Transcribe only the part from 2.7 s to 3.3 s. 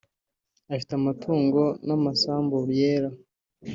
yera